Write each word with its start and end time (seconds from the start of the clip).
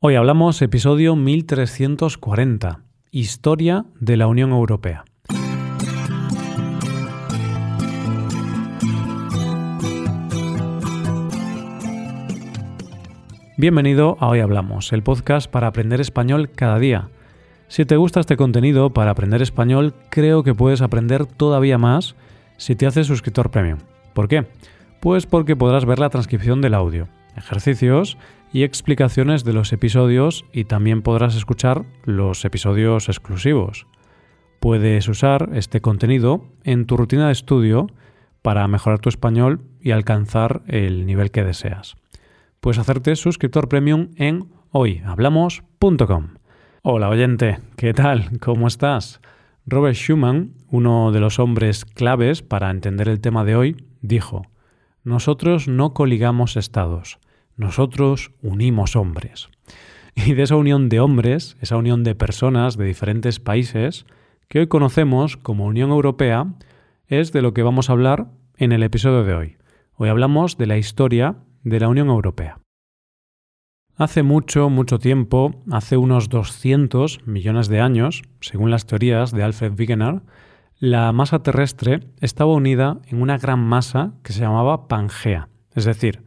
Hoy 0.00 0.14
hablamos 0.14 0.62
episodio 0.62 1.16
1340, 1.16 2.84
Historia 3.10 3.84
de 3.98 4.16
la 4.16 4.28
Unión 4.28 4.52
Europea. 4.52 5.04
Bienvenido 13.56 14.16
a 14.20 14.28
Hoy 14.28 14.38
Hablamos, 14.38 14.92
el 14.92 15.02
podcast 15.02 15.50
para 15.50 15.66
aprender 15.66 16.00
español 16.00 16.48
cada 16.54 16.78
día. 16.78 17.08
Si 17.66 17.84
te 17.84 17.96
gusta 17.96 18.20
este 18.20 18.36
contenido 18.36 18.90
para 18.90 19.10
aprender 19.10 19.42
español, 19.42 19.94
creo 20.10 20.44
que 20.44 20.54
puedes 20.54 20.80
aprender 20.80 21.26
todavía 21.26 21.76
más 21.76 22.14
si 22.56 22.76
te 22.76 22.86
haces 22.86 23.08
suscriptor 23.08 23.50
premium. 23.50 23.80
¿Por 24.14 24.28
qué? 24.28 24.46
Pues 25.00 25.26
porque 25.26 25.56
podrás 25.56 25.86
ver 25.86 25.98
la 25.98 26.08
transcripción 26.10 26.60
del 26.60 26.74
audio, 26.74 27.08
ejercicios 27.38 28.18
y 28.52 28.62
explicaciones 28.62 29.44
de 29.44 29.52
los 29.52 29.72
episodios 29.72 30.44
y 30.52 30.64
también 30.64 31.02
podrás 31.02 31.36
escuchar 31.36 31.84
los 32.04 32.44
episodios 32.44 33.08
exclusivos. 33.08 33.86
Puedes 34.60 35.08
usar 35.08 35.50
este 35.52 35.80
contenido 35.80 36.46
en 36.64 36.86
tu 36.86 36.96
rutina 36.96 37.26
de 37.26 37.32
estudio 37.32 37.86
para 38.42 38.66
mejorar 38.68 38.98
tu 38.98 39.08
español 39.08 39.62
y 39.80 39.92
alcanzar 39.92 40.62
el 40.66 41.06
nivel 41.06 41.30
que 41.30 41.44
deseas. 41.44 41.96
Puedes 42.60 42.78
hacerte 42.78 43.14
suscriptor 43.16 43.68
premium 43.68 44.08
en 44.16 44.48
hoyhablamos.com. 44.72 46.28
Hola 46.82 47.08
oyente, 47.08 47.58
¿qué 47.76 47.92
tal? 47.92 48.38
¿Cómo 48.40 48.66
estás? 48.66 49.20
Robert 49.66 49.96
Schumann, 49.96 50.54
uno 50.70 51.12
de 51.12 51.20
los 51.20 51.38
hombres 51.38 51.84
claves 51.84 52.42
para 52.42 52.70
entender 52.70 53.08
el 53.08 53.20
tema 53.20 53.44
de 53.44 53.54
hoy, 53.54 53.76
dijo, 54.00 54.46
Nosotros 55.04 55.68
no 55.68 55.92
coligamos 55.92 56.56
estados, 56.56 57.18
nosotros 57.58 58.32
unimos 58.40 58.96
hombres. 58.96 59.50
Y 60.14 60.32
de 60.32 60.44
esa 60.44 60.56
unión 60.56 60.88
de 60.88 61.00
hombres, 61.00 61.56
esa 61.60 61.76
unión 61.76 62.02
de 62.04 62.14
personas 62.14 62.78
de 62.78 62.86
diferentes 62.86 63.38
países, 63.40 64.06
que 64.48 64.60
hoy 64.60 64.66
conocemos 64.68 65.36
como 65.36 65.66
Unión 65.66 65.90
Europea, 65.90 66.54
es 67.06 67.32
de 67.32 67.42
lo 67.42 67.52
que 67.52 67.62
vamos 67.62 67.90
a 67.90 67.92
hablar 67.92 68.28
en 68.56 68.72
el 68.72 68.82
episodio 68.82 69.24
de 69.24 69.34
hoy. 69.34 69.56
Hoy 69.94 70.08
hablamos 70.08 70.56
de 70.56 70.66
la 70.66 70.78
historia 70.78 71.36
de 71.62 71.80
la 71.80 71.88
Unión 71.88 72.08
Europea. 72.08 72.60
Hace 73.96 74.22
mucho, 74.22 74.70
mucho 74.70 74.98
tiempo, 75.00 75.62
hace 75.70 75.96
unos 75.96 76.28
200 76.28 77.26
millones 77.26 77.68
de 77.68 77.80
años, 77.80 78.22
según 78.40 78.70
las 78.70 78.86
teorías 78.86 79.32
de 79.32 79.42
Alfred 79.42 79.72
Wegener, 79.76 80.22
la 80.78 81.10
masa 81.12 81.42
terrestre 81.42 82.06
estaba 82.20 82.52
unida 82.52 83.00
en 83.08 83.20
una 83.20 83.38
gran 83.38 83.58
masa 83.58 84.12
que 84.22 84.32
se 84.32 84.40
llamaba 84.40 84.86
Pangea, 84.86 85.48
es 85.74 85.84
decir, 85.84 86.22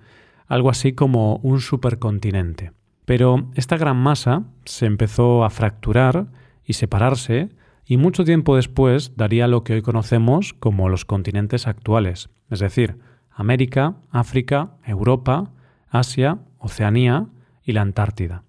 algo 0.52 0.70
así 0.70 0.92
como 0.92 1.38
un 1.38 1.62
supercontinente. 1.62 2.74
Pero 3.06 3.50
esta 3.56 3.78
gran 3.78 3.96
masa 3.96 4.44
se 4.66 4.86
empezó 4.86 5.46
a 5.46 5.50
fracturar 5.50 6.28
y 6.66 6.74
separarse 6.74 7.50
y 7.86 7.96
mucho 7.96 8.26
tiempo 8.26 8.58
después 8.58 9.16
daría 9.16 9.48
lo 9.48 9.64
que 9.64 9.74
hoy 9.74 9.82
conocemos 9.82 10.54
como 10.54 10.90
los 10.90 11.06
continentes 11.06 11.68
actuales, 11.68 12.30
es 12.50 12.60
decir, 12.60 12.98
América, 13.32 13.96
África, 14.10 14.72
Europa, 14.86 15.52
Asia, 15.88 16.40
Oceanía 16.58 17.28
y 17.64 17.72
la 17.72 17.82
Antártida. 17.82 18.44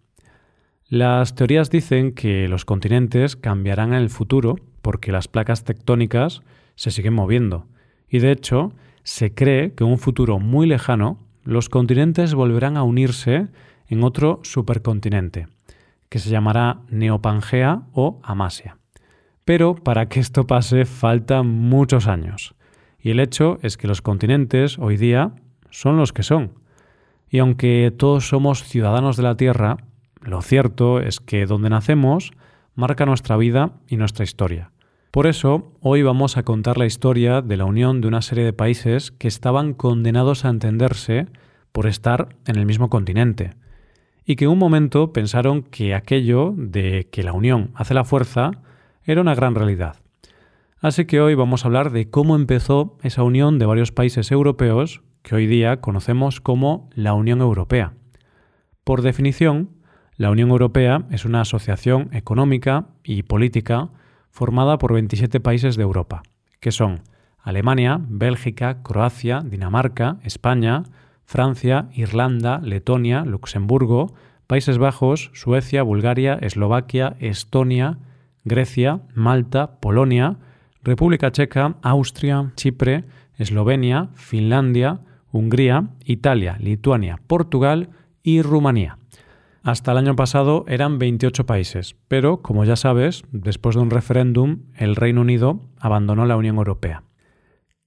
Las 0.89 1.37
teorías 1.37 1.71
dicen 1.71 2.15
que 2.15 2.49
los 2.49 2.65
continentes 2.65 3.37
cambiarán 3.37 3.91
en 3.91 4.01
el 4.01 4.11
futuro 4.11 4.57
porque 4.83 5.13
las 5.13 5.29
placas 5.29 5.63
tectónicas 5.63 6.43
se 6.75 6.91
siguen 6.91 7.15
moviendo 7.15 7.69
y 8.09 8.19
de 8.19 8.33
hecho 8.33 8.73
se 9.05 9.33
cree 9.35 9.75
que 9.75 9.85
un 9.85 9.99
futuro 9.99 10.41
muy 10.41 10.67
lejano 10.67 11.31
los 11.45 11.69
continentes 11.69 12.35
volverán 12.35 12.77
a 12.77 12.83
unirse 12.83 13.49
en 13.89 14.05
otro 14.05 14.41
supercontinente, 14.43 15.49
que 16.09 16.19
se 16.19 16.31
llamará 16.31 16.81
Neopangea 16.89 17.83
o 17.93 18.21
Amasia. 18.23 18.79
Pero 19.45 19.75
para 19.75 20.09
que 20.09 20.21
esto 20.21 20.47
pase 20.47 20.85
faltan 20.85 21.49
muchos 21.49 22.07
años. 22.07 22.55
Y 23.01 23.11
el 23.11 23.21
hecho 23.21 23.59
es 23.63 23.77
que 23.77 23.89
los 23.89 24.03
continentes 24.03 24.79
hoy 24.79 24.97
día 24.97 25.33
son 25.71 25.97
los 25.97 26.13
que 26.13 26.23
son. 26.23 26.53
Y 27.29 27.39
aunque 27.39 27.93
todos 27.97 28.29
somos 28.29 28.63
ciudadanos 28.63 29.17
de 29.17 29.25
la 29.25 29.37
Tierra, 29.37 29.79
lo 30.21 30.43
cierto 30.43 31.01
es 31.01 31.19
que 31.19 31.47
donde 31.47 31.71
nacemos 31.71 32.33
marca 32.75 33.07
nuestra 33.07 33.37
vida 33.37 33.73
y 33.89 33.97
nuestra 33.97 34.25
historia. 34.25 34.71
Por 35.13 35.27
eso, 35.27 35.75
hoy 35.83 36.03
vamos 36.03 36.39
a 36.39 36.43
contar 36.43 36.79
la 36.79 36.87
historia 36.87 37.43
de 37.43 37.59
la 37.59 37.67
unión 37.67 38.01
de 38.01 38.09
una 38.09 38.23
serie 38.23 38.45
de 38.45 38.55
países 38.55 39.11
que 39.11 39.29
estaban 39.29 39.75
condenados 39.75 40.47
a 40.47 40.49
entenderse 40.49 41.27
por 41.71 41.87
estar 41.87 42.31
en 42.47 42.57
el 42.57 42.65
mismo 42.65 42.89
continente, 42.89 43.51
y 44.25 44.37
que 44.37 44.47
en 44.47 44.53
un 44.53 44.59
momento 44.59 45.13
pensaron 45.13 45.65
que 45.65 45.95
aquello 45.95 46.55
de 46.57 47.11
que 47.13 47.23
la 47.25 47.35
unión 47.35 47.73
hace 47.75 47.93
la 47.93 48.07
fuerza 48.07 48.53
era 49.05 49.21
una 49.21 49.35
gran 49.35 49.55
realidad. 49.55 49.97
Así 50.81 51.05
que 51.05 51.21
hoy 51.21 51.35
vamos 51.35 51.63
a 51.63 51.69
hablar 51.69 51.93
de 51.93 52.09
cómo 52.09 52.35
empezó 52.35 52.97
esa 53.03 53.23
unión 53.23 53.59
de 53.59 53.67
varios 53.67 53.93
países 53.93 54.33
europeos 54.33 55.03
que 55.21 55.35
hoy 55.35 55.47
día 55.47 55.83
conocemos 55.83 56.41
como 56.41 56.89
la 56.95 57.13
Unión 57.13 57.43
Europea. 57.43 57.93
Por 58.83 59.03
definición, 59.03 59.73
la 60.17 60.31
Unión 60.31 60.49
Europea 60.49 61.05
es 61.11 61.27
una 61.27 61.43
asociación 61.43 62.09
económica 62.15 62.87
y 63.05 63.25
política 63.25 63.91
formada 64.33 64.79
por 64.79 64.95
27 64.95 65.39
países 65.41 65.77
de 65.77 65.83
Europa, 65.83 66.23
que 66.59 66.73
son 66.73 67.03
Alemania, 67.39 68.01
Bélgica, 68.01 68.83
Croacia, 68.83 69.43
Dinamarca, 69.45 70.17
España, 70.25 70.85
Francia, 71.27 71.89
Irlanda, 71.95 72.59
Letonia, 72.59 73.25
Luxemburgo, 73.25 74.15
Países 74.47 74.79
Bajos, 74.79 75.31
Suecia, 75.35 75.83
Bulgaria, 75.83 76.39
Eslovaquia, 76.41 77.17
Estonia, 77.21 77.99
Grecia, 78.45 79.03
Malta, 79.15 79.79
Polonia, 79.81 80.39
República 80.83 81.31
Checa, 81.31 81.77
Austria, 81.83 82.53
Chipre, 82.57 83.05
Eslovenia, 83.37 84.09
Finlandia, 84.15 85.01
Hungría, 85.31 85.89
Italia, 86.05 86.57
Lituania, 86.59 87.21
Portugal 87.27 87.91
y 88.23 88.43
Rumanía. 88.43 88.99
Hasta 89.65 89.93
el 89.93 89.99
año 89.99 90.17
pasado 90.17 90.65
eran 90.67 90.99
28 90.99 91.47
países, 91.47 91.95
pero, 92.09 92.43
como 92.43 92.65
ya 92.65 92.75
sabes, 92.75 93.23
después 93.31 93.77
de 93.77 93.83
un 93.83 93.91
referéndum, 93.91 94.63
el 94.77 94.97
Reino 94.97 95.21
Unido 95.21 95.61
abandonó 95.79 96.27
la 96.27 96.37
Unión 96.37 96.57
Europea. 96.57 97.05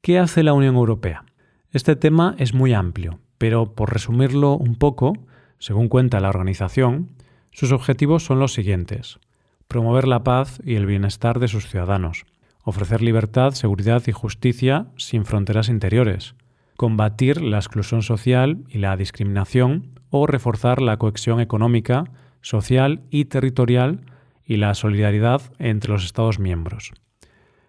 ¿Qué 0.02 0.18
hace 0.18 0.42
la 0.44 0.54
Unión 0.54 0.76
Europea? 0.76 1.26
Este 1.72 1.98
tema 1.98 2.34
es 2.38 2.54
muy 2.54 2.74
amplio, 2.74 3.20
pero 3.38 3.76
por 3.76 3.92
resumirlo 3.92 4.54
un 4.54 4.76
poco, 4.76 5.14
según 5.60 5.90
cuenta 5.90 6.22
la 6.22 6.30
organización, 6.30 7.10
sus 7.52 7.74
objetivos 7.74 8.24
son 8.24 8.40
los 8.40 8.54
siguientes. 8.54 9.20
Promover 9.68 10.08
la 10.08 10.24
paz 10.24 10.62
y 10.64 10.76
el 10.76 10.86
bienestar 10.86 11.40
de 11.40 11.50
sus 11.50 11.68
ciudadanos, 11.68 12.26
ofrecer 12.64 13.02
libertad, 13.02 13.52
seguridad 13.52 14.02
y 14.08 14.14
justicia 14.14 14.88
sin 14.96 15.26
fronteras 15.26 15.68
interiores, 15.68 16.36
combatir 16.78 17.42
la 17.42 17.58
exclusión 17.58 18.02
social 18.02 18.64
y 18.70 18.78
la 18.78 18.96
discriminación 18.96 19.95
o 20.18 20.28
reforzar 20.28 20.82
la 20.82 20.96
cohesión 20.96 21.42
económica, 21.42 22.06
social 22.40 23.02
y 23.10 23.26
territorial 23.26 24.06
y 24.46 24.56
la 24.56 24.74
solidaridad 24.74 25.42
entre 25.60 25.92
los 25.92 26.06
Estados 26.06 26.40
miembros. 26.40 26.94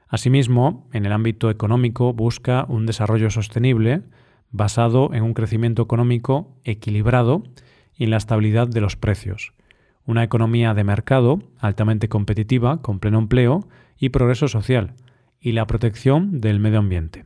Asimismo, 0.07 0.89
en 0.93 1.07
el 1.07 1.13
ámbito 1.13 1.51
económico 1.51 2.13
busca 2.13 2.65
un 2.69 2.87
desarrollo 2.87 3.31
sostenible 3.31 4.03
basado 4.53 5.13
en 5.13 5.25
un 5.25 5.35
crecimiento 5.35 5.83
económico 5.83 6.57
equilibrado 6.63 7.43
y 7.97 8.05
en 8.05 8.11
la 8.11 8.19
estabilidad 8.19 8.69
de 8.69 8.81
los 8.81 8.95
precios, 8.95 9.53
una 10.05 10.23
economía 10.23 10.73
de 10.73 10.85
mercado 10.85 11.41
altamente 11.59 12.09
competitiva, 12.09 12.81
con 12.81 13.01
pleno 13.01 13.19
empleo 13.19 13.67
y 13.99 14.11
progreso 14.11 14.47
social, 14.47 14.95
y 15.41 15.51
la 15.51 15.67
protección 15.67 16.41
del 16.41 16.61
medio 16.61 16.79
ambiente. 16.79 17.25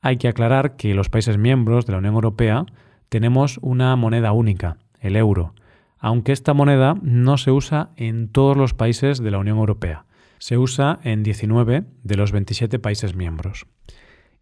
Hay 0.00 0.16
que 0.16 0.28
aclarar 0.28 0.76
que 0.76 0.94
los 0.94 1.10
países 1.10 1.36
miembros 1.36 1.84
de 1.84 1.92
la 1.92 1.98
Unión 1.98 2.14
Europea 2.14 2.64
tenemos 3.10 3.58
una 3.60 3.94
moneda 3.96 4.32
única, 4.32 4.78
el 5.00 5.16
euro, 5.16 5.52
aunque 5.98 6.32
esta 6.32 6.54
moneda 6.54 6.94
no 7.02 7.36
se 7.36 7.50
usa 7.50 7.90
en 7.96 8.28
todos 8.28 8.56
los 8.56 8.72
países 8.72 9.18
de 9.18 9.30
la 9.30 9.38
Unión 9.38 9.58
Europea. 9.58 10.06
Se 10.38 10.56
usa 10.56 10.98
en 11.02 11.22
19 11.22 11.84
de 12.02 12.16
los 12.16 12.32
27 12.32 12.78
países 12.78 13.14
miembros. 13.14 13.66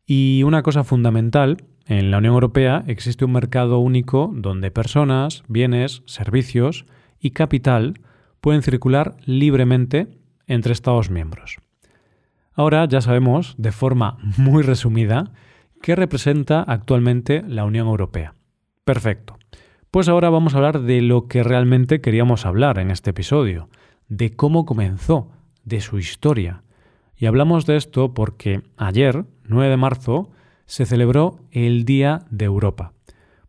Y 0.06 0.44
una 0.44 0.62
cosa 0.62 0.84
fundamental, 0.84 1.64
en 1.86 2.10
la 2.10 2.18
Unión 2.18 2.34
Europea 2.34 2.84
existe 2.86 3.24
un 3.24 3.32
mercado 3.32 3.80
único 3.80 4.30
donde 4.32 4.70
personas, 4.70 5.42
bienes, 5.48 6.02
servicios 6.06 6.86
y 7.18 7.30
capital 7.30 7.94
pueden 8.40 8.62
circular 8.62 9.16
libremente 9.24 10.08
entre 10.46 10.72
Estados 10.72 11.10
miembros. 11.10 11.56
Ahora 12.52 12.86
ya 12.86 13.00
sabemos, 13.00 13.54
de 13.56 13.72
forma 13.72 14.18
muy 14.36 14.62
resumida, 14.62 15.32
qué 15.82 15.96
representa 15.96 16.62
actualmente 16.62 17.42
la 17.46 17.64
Unión 17.64 17.88
Europea. 17.88 18.34
Perfecto. 18.88 19.36
Pues 19.90 20.08
ahora 20.08 20.30
vamos 20.30 20.54
a 20.54 20.56
hablar 20.56 20.80
de 20.80 21.02
lo 21.02 21.28
que 21.28 21.42
realmente 21.42 22.00
queríamos 22.00 22.46
hablar 22.46 22.78
en 22.78 22.90
este 22.90 23.10
episodio, 23.10 23.68
de 24.08 24.34
cómo 24.34 24.64
comenzó, 24.64 25.30
de 25.62 25.82
su 25.82 25.98
historia. 25.98 26.62
Y 27.14 27.26
hablamos 27.26 27.66
de 27.66 27.76
esto 27.76 28.14
porque 28.14 28.62
ayer, 28.78 29.26
9 29.44 29.68
de 29.68 29.76
marzo, 29.76 30.30
se 30.64 30.86
celebró 30.86 31.40
el 31.50 31.84
Día 31.84 32.20
de 32.30 32.46
Europa. 32.46 32.94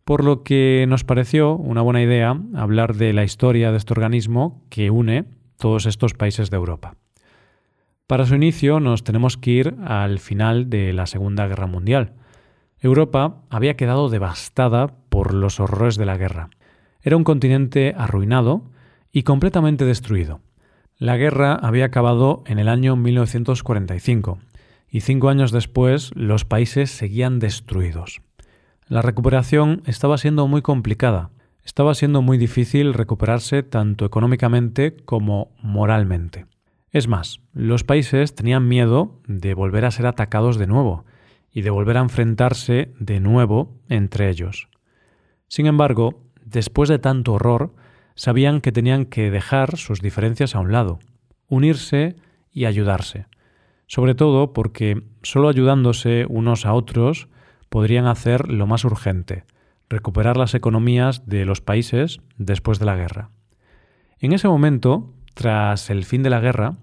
por 0.03 0.25
lo 0.25 0.43
que 0.43 0.85
nos 0.89 1.05
pareció 1.05 1.55
una 1.55 1.83
buena 1.83 2.03
idea 2.03 2.37
hablar 2.53 2.97
de 2.97 3.13
la 3.13 3.23
historia 3.23 3.71
de 3.71 3.77
este 3.77 3.93
organismo 3.93 4.61
que 4.69 4.91
une 4.91 5.23
todos 5.55 5.85
estos 5.85 6.15
países 6.15 6.49
de 6.49 6.57
Europa. 6.57 6.95
Para 8.07 8.25
su 8.25 8.35
inicio 8.35 8.81
nos 8.81 9.05
tenemos 9.05 9.37
que 9.37 9.51
ir 9.51 9.75
al 9.85 10.19
final 10.19 10.69
de 10.69 10.91
la 10.91 11.05
Segunda 11.05 11.47
Guerra 11.47 11.67
Mundial. 11.67 12.18
Europa 12.81 13.41
había 13.49 13.75
quedado 13.75 14.09
devastada 14.09 14.87
por 15.09 15.33
los 15.33 15.59
horrores 15.59 15.97
de 15.97 16.05
la 16.05 16.17
guerra. 16.17 16.49
Era 17.01 17.17
un 17.17 17.23
continente 17.23 17.93
arruinado 17.97 18.63
y 19.11 19.23
completamente 19.23 19.85
destruido. 19.85 20.39
La 20.97 21.17
guerra 21.17 21.55
había 21.55 21.85
acabado 21.85 22.43
en 22.45 22.59
el 22.59 22.69
año 22.69 22.95
1945 22.95 24.39
y 24.89 25.01
cinco 25.01 25.29
años 25.29 25.51
después 25.51 26.11
los 26.15 26.45
países 26.45 26.91
seguían 26.91 27.39
destruidos. 27.39 28.21
La 28.87 29.01
recuperación 29.01 29.83
estaba 29.85 30.17
siendo 30.17 30.47
muy 30.47 30.61
complicada. 30.61 31.29
Estaba 31.63 31.93
siendo 31.93 32.21
muy 32.21 32.37
difícil 32.37 32.93
recuperarse 32.93 33.61
tanto 33.61 34.05
económicamente 34.05 34.95
como 35.05 35.51
moralmente. 35.61 36.47
Es 36.91 37.07
más, 37.07 37.41
los 37.53 37.83
países 37.83 38.33
tenían 38.33 38.67
miedo 38.67 39.21
de 39.27 39.53
volver 39.53 39.85
a 39.85 39.91
ser 39.91 40.07
atacados 40.07 40.57
de 40.57 40.65
nuevo 40.65 41.05
y 41.51 41.61
de 41.61 41.69
volver 41.69 41.97
a 41.97 42.01
enfrentarse 42.01 42.93
de 42.99 43.19
nuevo 43.19 43.77
entre 43.89 44.29
ellos. 44.29 44.69
Sin 45.47 45.65
embargo, 45.65 46.23
después 46.45 46.89
de 46.89 46.99
tanto 46.99 47.33
horror, 47.33 47.73
sabían 48.15 48.61
que 48.61 48.71
tenían 48.71 49.05
que 49.05 49.31
dejar 49.31 49.77
sus 49.77 50.01
diferencias 50.01 50.55
a 50.55 50.59
un 50.59 50.71
lado, 50.71 50.99
unirse 51.47 52.15
y 52.51 52.65
ayudarse, 52.65 53.27
sobre 53.87 54.13
todo 54.13 54.53
porque 54.53 55.03
solo 55.23 55.49
ayudándose 55.49 56.25
unos 56.29 56.65
a 56.65 56.73
otros 56.73 57.29
podrían 57.69 58.07
hacer 58.07 58.49
lo 58.49 58.67
más 58.67 58.83
urgente, 58.85 59.45
recuperar 59.89 60.37
las 60.37 60.53
economías 60.53 61.25
de 61.27 61.45
los 61.45 61.61
países 61.61 62.19
después 62.37 62.79
de 62.79 62.85
la 62.85 62.95
guerra. 62.95 63.29
En 64.19 64.33
ese 64.33 64.47
momento, 64.47 65.13
tras 65.33 65.89
el 65.89 66.03
fin 66.03 66.21
de 66.21 66.29
la 66.29 66.39
guerra, 66.39 66.77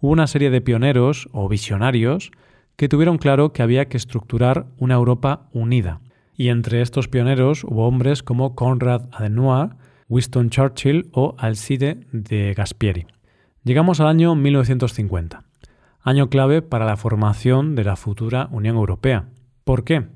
hubo 0.00 0.10
una 0.10 0.26
serie 0.26 0.50
de 0.50 0.60
pioneros 0.60 1.28
o 1.32 1.48
visionarios 1.48 2.32
que 2.80 2.88
tuvieron 2.88 3.18
claro 3.18 3.52
que 3.52 3.62
había 3.62 3.90
que 3.90 3.98
estructurar 3.98 4.64
una 4.78 4.94
Europa 4.94 5.50
unida. 5.52 6.00
Y 6.34 6.48
entre 6.48 6.80
estos 6.80 7.08
pioneros 7.08 7.62
hubo 7.64 7.86
hombres 7.86 8.22
como 8.22 8.54
Konrad 8.54 9.02
Adenauer, 9.12 9.76
Winston 10.08 10.48
Churchill 10.48 11.10
o 11.12 11.34
Alcide 11.36 12.06
de 12.10 12.54
Gasperi. 12.54 13.06
Llegamos 13.64 14.00
al 14.00 14.06
año 14.06 14.34
1950, 14.34 15.44
año 16.00 16.30
clave 16.30 16.62
para 16.62 16.86
la 16.86 16.96
formación 16.96 17.74
de 17.74 17.84
la 17.84 17.96
futura 17.96 18.48
Unión 18.50 18.76
Europea. 18.76 19.28
¿Por 19.64 19.84
qué? 19.84 20.06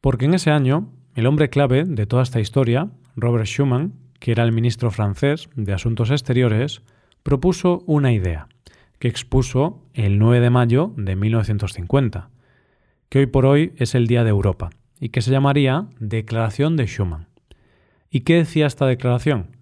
Porque 0.00 0.24
en 0.24 0.32
ese 0.32 0.50
año, 0.50 0.88
el 1.16 1.26
hombre 1.26 1.50
clave 1.50 1.84
de 1.84 2.06
toda 2.06 2.22
esta 2.22 2.40
historia, 2.40 2.88
Robert 3.14 3.44
Schuman, 3.44 3.92
que 4.20 4.32
era 4.32 4.42
el 4.42 4.52
ministro 4.52 4.90
francés 4.90 5.50
de 5.54 5.74
Asuntos 5.74 6.10
Exteriores, 6.10 6.80
propuso 7.22 7.84
una 7.84 8.14
idea, 8.14 8.48
que 8.98 9.08
expuso 9.08 9.82
el 9.94 10.18
9 10.18 10.40
de 10.40 10.50
mayo 10.50 10.92
de 10.96 11.16
1950, 11.16 12.30
que 13.08 13.20
hoy 13.20 13.26
por 13.26 13.46
hoy 13.46 13.72
es 13.76 13.94
el 13.94 14.06
Día 14.06 14.24
de 14.24 14.30
Europa, 14.30 14.70
y 15.00 15.10
que 15.10 15.22
se 15.22 15.30
llamaría 15.30 15.86
Declaración 15.98 16.76
de 16.76 16.86
Schuman. 16.86 17.28
¿Y 18.10 18.20
qué 18.20 18.36
decía 18.36 18.66
esta 18.66 18.86
declaración? 18.86 19.56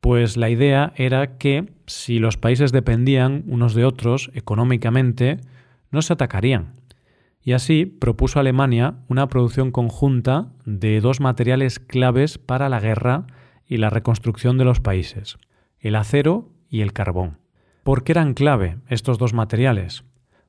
Pues 0.00 0.36
la 0.36 0.50
idea 0.50 0.92
era 0.96 1.38
que 1.38 1.72
si 1.86 2.18
los 2.18 2.36
países 2.36 2.70
dependían 2.70 3.44
unos 3.46 3.74
de 3.74 3.84
otros 3.84 4.30
económicamente, 4.34 5.38
no 5.90 6.02
se 6.02 6.12
atacarían, 6.12 6.74
y 7.42 7.52
así 7.52 7.86
propuso 7.86 8.38
Alemania 8.38 8.96
una 9.08 9.28
producción 9.28 9.70
conjunta 9.70 10.52
de 10.64 11.00
dos 11.00 11.20
materiales 11.20 11.78
claves 11.78 12.38
para 12.38 12.68
la 12.68 12.78
guerra 12.78 13.26
y 13.66 13.78
la 13.78 13.90
reconstrucción 13.90 14.58
de 14.58 14.64
los 14.64 14.80
países, 14.80 15.38
el 15.80 15.96
acero 15.96 16.50
y 16.68 16.80
el 16.82 16.92
carbón. 16.92 17.38
¿Por 17.88 18.04
qué 18.04 18.12
eran 18.12 18.34
clave 18.34 18.76
estos 18.90 19.16
dos 19.16 19.32
materiales? 19.32 20.04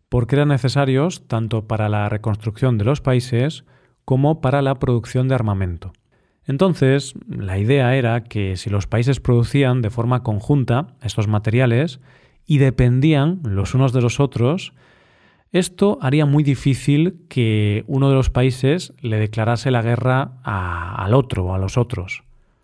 Porque 0.10 0.36
eran 0.36 0.50
necesarios 0.50 1.26
tanto 1.26 1.70
para 1.70 1.88
la 1.88 2.10
reconstrucción 2.10 2.78
de 2.78 2.84
los 2.84 3.00
países 3.00 3.64
como 4.04 4.42
para 4.42 4.62
la 4.62 4.76
producción 4.76 5.30
de 5.30 5.36
armamento. 5.36 5.94
Entonces, 6.44 7.14
la 7.30 7.58
idea 7.58 7.96
era 7.96 8.26
que 8.26 8.58
si 8.58 8.70
los 8.70 8.88
países 8.88 9.22
producían 9.22 9.82
de 9.82 9.90
forma 9.90 10.22
conjunta 10.22 10.98
estos 11.02 11.30
materiales 11.30 12.02
y 12.46 12.58
dependían 12.58 13.40
los 13.46 13.74
unos 13.74 13.94
de 13.94 14.02
los 14.02 14.20
otros, 14.20 14.74
esto 15.54 15.98
haría 16.02 16.26
muy 16.26 16.44
difícil 16.44 17.22
que 17.30 17.86
uno 17.88 18.10
de 18.10 18.16
los 18.16 18.30
países 18.30 18.92
le 19.00 19.18
declarase 19.18 19.72
la 19.72 19.82
guerra 19.82 20.34
al 20.44 21.14
otro 21.14 21.46
o 21.46 21.54
a 21.54 21.58
los 21.58 21.78
otros. 21.78 22.22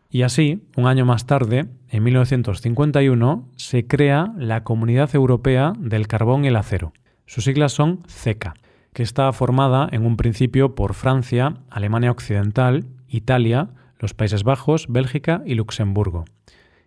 Y 0.10 0.22
así, 0.22 0.62
un 0.78 0.88
año 0.88 1.06
más 1.06 1.26
tarde, 1.26 1.66
en 1.90 2.04
1951, 2.04 3.50
se 3.56 3.88
crea 3.88 4.34
la 4.38 4.64
Comunidad 4.64 5.14
Europea 5.14 5.74
del 5.78 6.08
Carbón 6.08 6.46
y 6.46 6.50
el 6.50 6.56
Acero. 6.56 6.94
Sus 7.26 7.44
siglas 7.44 7.74
son 7.74 8.04
CECA, 8.08 8.54
que 8.94 9.04
está 9.04 9.32
formada 9.34 9.90
en 9.92 10.06
un 10.06 10.16
principio 10.16 10.76
por 10.76 10.94
Francia, 10.94 11.56
Alemania 11.70 12.12
Occidental, 12.12 12.86
Italia, 13.08 13.70
los 14.00 14.14
Países 14.14 14.44
Bajos, 14.44 14.88
Bélgica 14.88 15.42
y 15.46 15.56
Luxemburgo. 15.56 16.26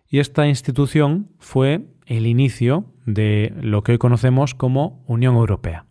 Y 0.07 0.19
esta 0.19 0.47
institución 0.47 1.29
fue 1.37 1.85
el 2.07 2.25
inicio 2.25 2.85
de 3.05 3.53
lo 3.61 3.83
que 3.83 3.91
hoy 3.93 3.97
conocemos 3.99 4.55
como 4.55 5.03
Unión 5.05 5.35
Europea. 5.35 5.85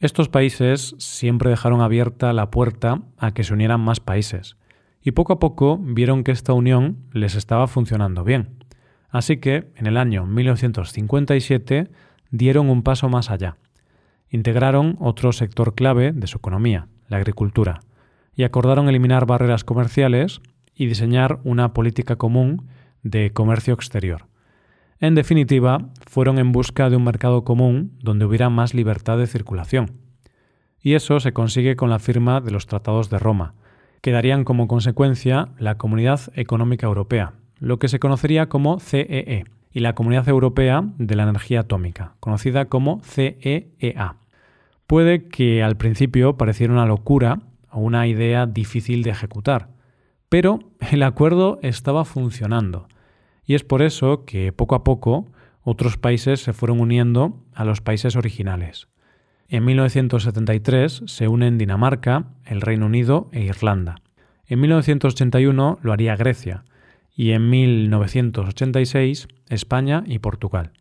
Estos 0.00 0.28
países 0.28 0.96
siempre 0.98 1.50
dejaron 1.50 1.80
abierta 1.80 2.32
la 2.32 2.50
puerta 2.50 3.02
a 3.16 3.32
que 3.32 3.44
se 3.44 3.54
unieran 3.54 3.80
más 3.80 4.00
países, 4.00 4.56
y 5.04 5.12
poco 5.12 5.34
a 5.34 5.38
poco 5.38 5.78
vieron 5.78 6.24
que 6.24 6.32
esta 6.32 6.54
unión 6.54 6.96
les 7.12 7.34
estaba 7.34 7.66
funcionando 7.66 8.24
bien. 8.24 8.64
Así 9.10 9.36
que, 9.36 9.70
en 9.76 9.86
el 9.86 9.98
año 9.98 10.26
1957, 10.26 11.90
dieron 12.30 12.70
un 12.70 12.82
paso 12.82 13.08
más 13.10 13.30
allá. 13.30 13.58
Integraron 14.30 14.96
otro 14.98 15.32
sector 15.32 15.74
clave 15.74 16.12
de 16.12 16.26
su 16.26 16.38
economía, 16.38 16.88
la 17.08 17.18
agricultura, 17.18 17.82
y 18.34 18.42
acordaron 18.44 18.88
eliminar 18.88 19.26
barreras 19.26 19.62
comerciales 19.62 20.40
y 20.74 20.86
diseñar 20.86 21.38
una 21.44 21.74
política 21.74 22.16
común 22.16 22.66
de 23.02 23.30
comercio 23.30 23.74
exterior. 23.74 24.26
En 24.98 25.14
definitiva, 25.14 25.90
fueron 26.06 26.38
en 26.38 26.50
busca 26.50 26.88
de 26.88 26.96
un 26.96 27.04
mercado 27.04 27.44
común 27.44 27.92
donde 28.00 28.24
hubiera 28.24 28.48
más 28.48 28.72
libertad 28.72 29.18
de 29.18 29.26
circulación. 29.26 30.00
Y 30.80 30.94
eso 30.94 31.20
se 31.20 31.32
consigue 31.32 31.76
con 31.76 31.90
la 31.90 31.98
firma 31.98 32.40
de 32.40 32.50
los 32.50 32.66
Tratados 32.66 33.10
de 33.10 33.18
Roma, 33.18 33.54
que 34.04 34.12
darían 34.12 34.44
como 34.44 34.68
consecuencia 34.68 35.48
la 35.58 35.78
Comunidad 35.78 36.20
Económica 36.34 36.86
Europea, 36.86 37.32
lo 37.58 37.78
que 37.78 37.88
se 37.88 37.98
conocería 37.98 38.50
como 38.50 38.78
CEE, 38.78 39.06
e, 39.08 39.44
y 39.72 39.80
la 39.80 39.94
Comunidad 39.94 40.28
Europea 40.28 40.84
de 40.98 41.16
la 41.16 41.22
Energía 41.22 41.60
Atómica, 41.60 42.12
conocida 42.20 42.66
como 42.66 43.00
CEEA. 43.02 44.16
Puede 44.86 45.28
que 45.28 45.62
al 45.62 45.78
principio 45.78 46.36
pareciera 46.36 46.74
una 46.74 46.84
locura 46.84 47.38
o 47.70 47.80
una 47.80 48.06
idea 48.06 48.44
difícil 48.44 49.04
de 49.04 49.08
ejecutar, 49.08 49.70
pero 50.28 50.58
el 50.92 51.02
acuerdo 51.02 51.58
estaba 51.62 52.04
funcionando 52.04 52.88
y 53.46 53.54
es 53.54 53.64
por 53.64 53.80
eso 53.80 54.26
que 54.26 54.52
poco 54.52 54.74
a 54.74 54.84
poco 54.84 55.32
otros 55.62 55.96
países 55.96 56.42
se 56.42 56.52
fueron 56.52 56.78
uniendo 56.78 57.42
a 57.54 57.64
los 57.64 57.80
países 57.80 58.16
originales. 58.16 58.86
En 59.48 59.64
1973 59.64 61.02
se 61.06 61.28
unen 61.28 61.58
Dinamarca, 61.58 62.24
el 62.44 62.60
Reino 62.60 62.86
Unido 62.86 63.28
e 63.32 63.42
Irlanda. 63.42 63.96
En 64.46 64.60
1981 64.60 65.78
lo 65.82 65.92
haría 65.92 66.16
Grecia 66.16 66.64
y 67.14 67.30
en 67.32 67.50
1986 67.50 69.28
España 69.48 70.02
y 70.06 70.18
Portugal. 70.18 70.72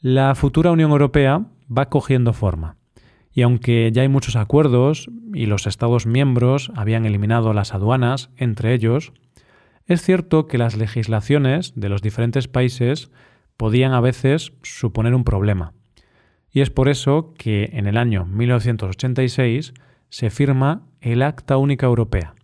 La 0.00 0.34
futura 0.34 0.72
Unión 0.72 0.90
Europea 0.90 1.46
va 1.70 1.88
cogiendo 1.88 2.32
forma. 2.32 2.76
Y 3.32 3.42
aunque 3.42 3.90
ya 3.92 4.02
hay 4.02 4.08
muchos 4.08 4.36
acuerdos 4.36 5.08
y 5.32 5.46
los 5.46 5.66
Estados 5.66 6.06
miembros 6.06 6.70
habían 6.76 7.06
eliminado 7.06 7.54
las 7.54 7.72
aduanas 7.72 8.30
entre 8.36 8.74
ellos, 8.74 9.12
es 9.86 10.02
cierto 10.02 10.46
que 10.46 10.58
las 10.58 10.76
legislaciones 10.76 11.72
de 11.76 11.88
los 11.88 12.02
diferentes 12.02 12.46
países 12.46 13.10
podían 13.56 13.92
a 13.92 14.00
veces 14.00 14.52
suponer 14.62 15.14
un 15.14 15.24
problema. 15.24 15.72
Y 16.52 16.60
es 16.60 16.70
por 16.70 16.88
eso 16.88 17.32
que 17.38 17.70
en 17.72 17.86
el 17.86 17.96
año 17.96 18.26
1986 18.26 19.72
se 20.10 20.30
firma 20.30 20.82
el 21.00 21.22
Acta 21.22 21.56
Única 21.56 21.86
Europea, 21.86 22.34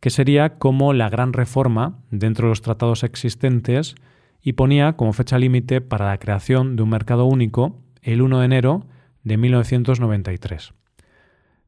que 0.00 0.08
sería 0.08 0.58
como 0.58 0.94
la 0.94 1.10
gran 1.10 1.34
reforma 1.34 1.98
dentro 2.10 2.46
de 2.46 2.52
los 2.52 2.62
tratados 2.62 3.04
existentes 3.04 3.94
y 4.40 4.54
ponía 4.54 4.94
como 4.94 5.12
fecha 5.12 5.38
límite 5.38 5.82
para 5.82 6.06
la 6.06 6.18
creación 6.18 6.76
de 6.76 6.82
un 6.82 6.88
mercado 6.88 7.26
único 7.26 7.78
el 8.00 8.22
1 8.22 8.38
de 8.38 8.44
enero 8.46 8.86
de 9.22 9.36
1993. 9.36 10.72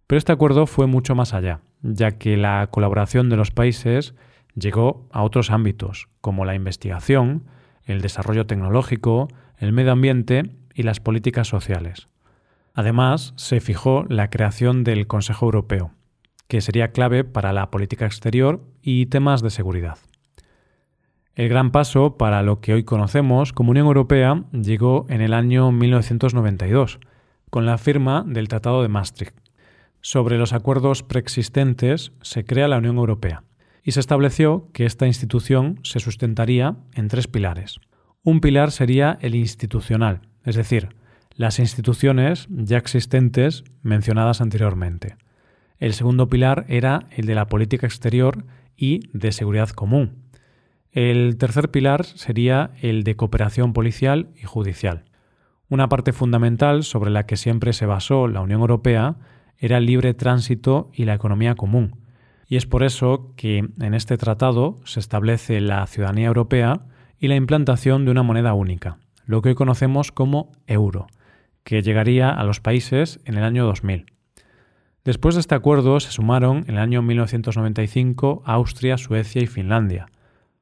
Pero 0.07 0.17
este 0.17 0.33
acuerdo 0.33 0.67
fue 0.67 0.87
mucho 0.87 1.15
más 1.15 1.35
allá, 1.35 1.61
ya 1.83 2.13
que 2.13 2.39
la 2.39 2.69
colaboración 2.71 3.29
de 3.29 3.37
los 3.37 3.51
países 3.51 4.15
llegó 4.55 5.07
a 5.13 5.23
otros 5.23 5.51
ámbitos, 5.51 6.09
como 6.23 6.47
la 6.47 6.55
investigación, 6.55 7.45
el 7.85 8.01
desarrollo 8.01 8.47
tecnológico, 8.47 9.29
el 9.59 9.73
medio 9.73 9.93
ambiente 9.93 10.45
y 10.79 10.85
las 10.85 11.01
políticas 11.01 11.49
sociales. 11.49 12.07
Además, 12.73 13.35
se 13.35 13.59
fijó 13.59 14.05
la 14.09 14.31
creación 14.31 14.85
del 14.85 15.09
Consejo 15.09 15.47
Europeo, 15.47 15.91
que 16.47 16.61
sería 16.61 16.93
clave 16.93 17.25
para 17.25 17.53
la 17.53 17.73
política 17.73 18.07
exterior 18.07 18.63
y 18.81 19.07
temas 19.07 19.43
de 19.43 19.51
seguridad. 19.51 19.99
El 21.35 21.49
gran 21.49 21.73
paso 21.73 22.17
para 22.17 22.45
lo 22.45 22.61
que 22.61 22.75
hoy 22.75 22.85
conocemos 22.85 23.53
como 23.53 23.73
Unión 23.73 23.87
Europea 23.89 24.45
llegó 24.53 25.07
en 25.09 25.21
el 25.21 25.35
año 25.35 25.73
1992, 25.73 27.01
con 27.51 27.67
la 27.67 27.77
firma 27.77 28.25
del 28.25 28.47
Tratado 28.47 28.81
de 28.83 28.89
Maastricht. 28.89 29.37
Sobre 30.01 30.39
los 30.39 30.53
acuerdos 30.53 31.03
preexistentes 31.03 32.13
se 32.23 32.45
crea 32.45 32.69
la 32.69 32.79
Unión 32.79 32.99
Europea 32.99 33.43
y 33.83 33.91
se 33.91 34.01
estableció 34.01 34.69
que 34.73 34.87
esta 34.87 35.09
institución 35.09 35.81
se 35.83 35.99
sustentaría 35.99 36.77
en 36.95 37.09
tres 37.09 37.27
pilares. 37.27 37.81
Un 38.23 38.41
pilar 38.41 38.71
sería 38.71 39.19
el 39.21 39.35
institucional, 39.35 40.28
es 40.49 40.57
decir, 40.57 40.89
las 41.37 41.59
instituciones 41.59 42.47
ya 42.49 42.79
existentes 42.79 43.65
mencionadas 43.83 44.41
anteriormente. 44.41 45.17
El 45.79 45.93
segundo 45.93 46.29
pilar 46.29 46.65
era 46.69 47.07
el 47.11 47.27
de 47.27 47.35
la 47.35 47.49
política 47.49 47.87
exterior 47.87 48.47
y 48.77 49.01
de 49.13 49.31
seguridad 49.33 49.69
común. 49.69 50.23
El 50.91 51.37
tercer 51.37 51.71
pilar 51.71 52.07
sería 52.07 52.71
el 52.81 53.05
de 53.05 53.15
cooperación 53.15 53.75
policial 53.75 54.31
y 54.41 54.45
judicial. 54.45 55.05
Una 55.69 55.91
parte 55.91 56.15
fundamental 56.15 56.83
sobre 56.83 57.11
la 57.11 57.27
que 57.27 57.37
siempre 57.37 57.75
se 57.75 57.85
basó 57.85 58.27
la 58.27 58.41
Unión 58.41 58.63
Europea 58.63 59.17
era 59.59 59.77
el 59.77 59.85
libre 59.85 60.15
tránsito 60.15 60.91
y 60.95 61.05
la 61.05 61.13
economía 61.13 61.57
común. 61.57 61.97
Y 62.49 62.57
es 62.57 62.65
por 62.65 62.83
eso 62.83 63.35
que 63.37 63.69
en 63.79 63.95
este 63.95 64.17
tratado 64.17 64.81
se 64.85 64.99
establece 64.99 65.61
la 65.61 65.87
ciudadanía 65.87 66.29
europea 66.29 66.87
y 67.21 67.29
la 67.29 67.37
implantación 67.37 68.07
de 68.07 68.13
una 68.13 68.23
moneda 68.23 68.55
única, 68.55 68.99
lo 69.29 69.43
que 69.43 69.51
hoy 69.51 69.55
conocemos 69.55 70.11
como 70.11 70.53
euro, 70.67 71.07
que 71.63 71.83
llegaría 71.83 72.31
a 72.31 72.45
los 72.45 72.61
países 72.61 73.21
en 73.27 73.37
el 73.37 73.45
año 73.45 73.67
2000. 73.67 74.07
Después 75.05 75.35
de 75.35 75.43
este 75.43 75.55
acuerdo 75.55 76.01
se 76.01 76.11
sumaron 76.11 76.65
en 76.67 76.77
el 76.77 76.79
año 76.79 77.03
1995 77.03 78.43
Austria, 78.47 78.97
Suecia 78.97 79.43
y 79.43 79.47
Finlandia. 79.47 80.07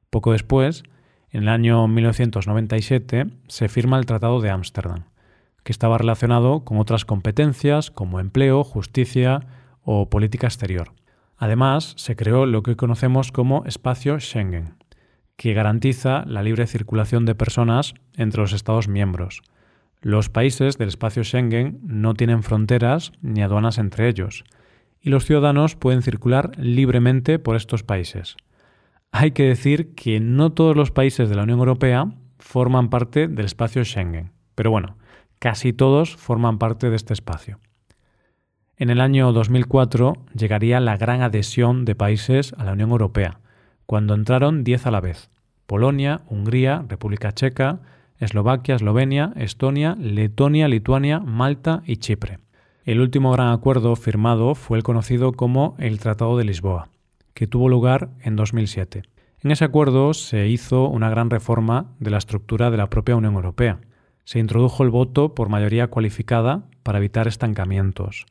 Poco 0.09 0.33
después, 0.33 0.83
en 1.29 1.43
el 1.43 1.47
año 1.47 1.87
1997, 1.87 3.27
se 3.47 3.69
firma 3.69 3.99
el 3.99 4.05
Tratado 4.05 4.41
de 4.41 4.49
Ámsterdam, 4.49 5.05
que 5.63 5.71
estaba 5.71 5.97
relacionado 5.97 6.65
con 6.65 6.77
otras 6.77 7.05
competencias 7.05 7.89
como 7.89 8.19
empleo, 8.19 8.65
justicia 8.65 9.47
o 9.81 10.09
política 10.09 10.47
exterior. 10.47 10.91
Además, 11.37 11.93
se 11.95 12.17
creó 12.17 12.45
lo 12.45 12.63
que 12.63 12.71
hoy 12.71 12.75
conocemos 12.75 13.31
como 13.31 13.63
espacio 13.63 14.19
Schengen, 14.19 14.76
que 15.37 15.53
garantiza 15.53 16.25
la 16.25 16.43
libre 16.43 16.67
circulación 16.67 17.25
de 17.25 17.35
personas 17.35 17.93
entre 18.15 18.41
los 18.41 18.53
Estados 18.53 18.87
miembros, 18.87 19.41
los 20.01 20.29
países 20.29 20.77
del 20.77 20.89
espacio 20.89 21.23
Schengen 21.23 21.79
no 21.83 22.13
tienen 22.13 22.43
fronteras 22.43 23.11
ni 23.21 23.41
aduanas 23.41 23.77
entre 23.77 24.07
ellos, 24.09 24.43
y 25.01 25.09
los 25.09 25.25
ciudadanos 25.25 25.75
pueden 25.75 26.01
circular 26.01 26.51
libremente 26.57 27.39
por 27.39 27.55
estos 27.55 27.83
países. 27.83 28.37
Hay 29.11 29.31
que 29.31 29.43
decir 29.43 29.95
que 29.95 30.19
no 30.19 30.51
todos 30.51 30.75
los 30.75 30.91
países 30.91 31.29
de 31.29 31.35
la 31.35 31.43
Unión 31.43 31.59
Europea 31.59 32.11
forman 32.39 32.89
parte 32.89 33.27
del 33.27 33.45
espacio 33.45 33.83
Schengen, 33.83 34.31
pero 34.53 34.69
bueno, 34.69 34.97
casi 35.39 35.73
todos 35.73 36.15
forman 36.15 36.57
parte 36.59 36.89
de 36.89 36.95
este 36.95 37.13
espacio. 37.13 37.59
En 38.75 38.91
el 38.91 39.01
año 39.01 39.31
2004 39.31 40.13
llegaría 40.35 40.79
la 40.79 40.97
gran 40.97 41.21
adhesión 41.21 41.85
de 41.85 41.95
países 41.95 42.53
a 42.57 42.63
la 42.63 42.73
Unión 42.73 42.91
Europea, 42.91 43.39
cuando 43.87 44.13
entraron 44.13 44.63
10 44.63 44.85
a 44.85 44.91
la 44.91 45.01
vez. 45.01 45.31
Polonia, 45.65 46.21
Hungría, 46.27 46.85
República 46.87 47.31
Checa, 47.31 47.79
Eslovaquia, 48.19 48.75
Eslovenia, 48.75 49.33
Estonia, 49.35 49.95
Letonia, 49.99 50.67
Lituania, 50.67 51.19
Malta 51.19 51.81
y 51.85 51.97
Chipre. 51.97 52.39
El 52.83 53.01
último 53.01 53.31
gran 53.31 53.49
acuerdo 53.49 53.95
firmado 53.95 54.55
fue 54.55 54.77
el 54.77 54.83
conocido 54.83 55.31
como 55.31 55.75
el 55.79 55.99
Tratado 55.99 56.37
de 56.37 56.43
Lisboa, 56.43 56.89
que 57.33 57.47
tuvo 57.47 57.69
lugar 57.69 58.09
en 58.21 58.35
2007. 58.35 59.03
En 59.43 59.51
ese 59.51 59.65
acuerdo 59.65 60.13
se 60.13 60.47
hizo 60.47 60.87
una 60.89 61.09
gran 61.09 61.29
reforma 61.29 61.93
de 61.99 62.11
la 62.11 62.17
estructura 62.17 62.71
de 62.71 62.77
la 62.77 62.89
propia 62.89 63.15
Unión 63.15 63.35
Europea. 63.35 63.79
Se 64.25 64.39
introdujo 64.39 64.83
el 64.83 64.89
voto 64.89 65.33
por 65.33 65.47
mayoría 65.47 65.87
cualificada 65.87 66.63
para 66.83 66.97
evitar 66.97 67.27
estancamientos. 67.27 68.25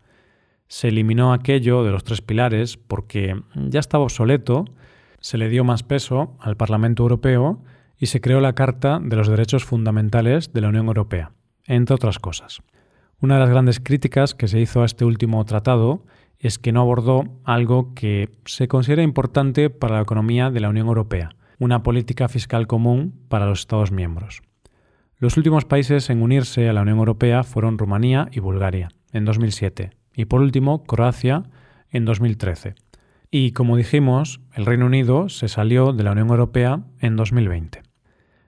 Se 0.68 0.88
eliminó 0.88 1.32
aquello 1.32 1.84
de 1.84 1.92
los 1.92 2.04
tres 2.04 2.20
pilares 2.20 2.76
porque 2.76 3.40
ya 3.54 3.80
estaba 3.80 4.04
obsoleto, 4.04 4.66
se 5.26 5.38
le 5.38 5.48
dio 5.48 5.64
más 5.64 5.82
peso 5.82 6.36
al 6.38 6.56
Parlamento 6.56 7.02
Europeo 7.02 7.60
y 7.98 8.06
se 8.06 8.20
creó 8.20 8.40
la 8.40 8.52
Carta 8.52 9.00
de 9.02 9.16
los 9.16 9.26
Derechos 9.26 9.64
Fundamentales 9.64 10.52
de 10.52 10.60
la 10.60 10.68
Unión 10.68 10.86
Europea, 10.86 11.32
entre 11.64 11.96
otras 11.96 12.20
cosas. 12.20 12.62
Una 13.20 13.34
de 13.34 13.40
las 13.40 13.50
grandes 13.50 13.80
críticas 13.80 14.36
que 14.36 14.46
se 14.46 14.60
hizo 14.60 14.82
a 14.82 14.86
este 14.86 15.04
último 15.04 15.44
tratado 15.44 16.04
es 16.38 16.60
que 16.60 16.70
no 16.70 16.80
abordó 16.80 17.24
algo 17.42 17.92
que 17.94 18.38
se 18.44 18.68
considera 18.68 19.02
importante 19.02 19.68
para 19.68 19.96
la 19.96 20.02
economía 20.02 20.50
de 20.50 20.60
la 20.60 20.68
Unión 20.68 20.86
Europea, 20.86 21.30
una 21.58 21.82
política 21.82 22.28
fiscal 22.28 22.68
común 22.68 23.20
para 23.28 23.46
los 23.46 23.58
Estados 23.58 23.90
miembros. 23.90 24.42
Los 25.18 25.36
últimos 25.36 25.64
países 25.64 26.08
en 26.08 26.22
unirse 26.22 26.68
a 26.68 26.72
la 26.72 26.82
Unión 26.82 26.98
Europea 26.98 27.42
fueron 27.42 27.78
Rumanía 27.78 28.28
y 28.30 28.38
Bulgaria, 28.38 28.90
en 29.10 29.24
2007, 29.24 29.90
y 30.14 30.26
por 30.26 30.40
último 30.40 30.84
Croacia, 30.84 31.42
en 31.90 32.04
2013. 32.04 32.76
Y 33.30 33.52
como 33.52 33.76
dijimos, 33.76 34.40
el 34.54 34.66
Reino 34.66 34.86
Unido 34.86 35.28
se 35.28 35.48
salió 35.48 35.92
de 35.92 36.04
la 36.04 36.12
Unión 36.12 36.30
Europea 36.30 36.82
en 37.00 37.16
2020. 37.16 37.82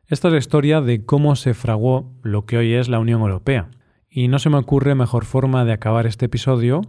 Esta 0.07 0.29
es 0.29 0.33
la 0.33 0.39
historia 0.39 0.81
de 0.81 1.05
cómo 1.05 1.37
se 1.37 1.53
fraguó 1.53 2.13
lo 2.23 2.47
que 2.47 2.57
hoy 2.57 2.75
es 2.75 2.89
la 2.89 2.99
Unión 2.99 3.21
Europea. 3.21 3.69
Y 4.09 4.29
no 4.29 4.39
se 4.39 4.49
me 4.49 4.57
ocurre 4.57 4.95
mejor 4.95 5.25
forma 5.25 5.65
de 5.65 5.73
acabar 5.73 6.07
este 6.07 6.27
episodio 6.27 6.81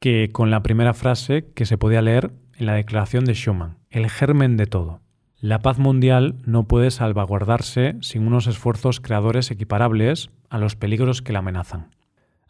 que 0.00 0.30
con 0.32 0.50
la 0.50 0.62
primera 0.62 0.94
frase 0.94 1.46
que 1.54 1.66
se 1.66 1.78
podía 1.78 2.02
leer 2.02 2.32
en 2.56 2.66
la 2.66 2.74
declaración 2.74 3.24
de 3.24 3.34
Schuman, 3.34 3.78
el 3.90 4.10
germen 4.10 4.56
de 4.56 4.66
todo. 4.66 5.00
La 5.38 5.60
paz 5.60 5.78
mundial 5.78 6.36
no 6.44 6.66
puede 6.66 6.90
salvaguardarse 6.90 7.96
sin 8.00 8.26
unos 8.26 8.46
esfuerzos 8.46 9.00
creadores 9.00 9.50
equiparables 9.50 10.30
a 10.50 10.58
los 10.58 10.76
peligros 10.76 11.22
que 11.22 11.32
la 11.32 11.40
amenazan. 11.40 11.90